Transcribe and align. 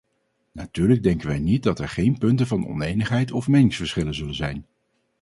Natuurlijk 0.51 1.03
denken 1.03 1.27
wij 1.27 1.39
niet 1.39 1.63
dat 1.63 1.79
er 1.79 1.89
geen 1.89 2.17
punten 2.17 2.47
van 2.47 2.67
onenigheid 2.67 3.31
of 3.31 3.47
meningsverschillen 3.47 4.15
zullen 4.15 4.35
zijn. 4.35 4.65